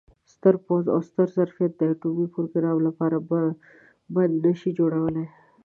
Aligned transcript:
ستر 0.33 0.55
پوځ 0.65 0.83
او 0.93 0.99
ستر 1.09 1.27
ظرفیت 1.37 1.71
د 1.77 1.81
اټومي 1.93 2.27
پروګرام 2.33 2.77
لپاره 2.87 3.17
بند 4.13 4.33
نه 4.45 4.51
شي 4.59 4.69
جوړولای. 4.79 5.27